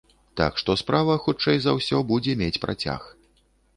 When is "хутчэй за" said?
1.27-1.75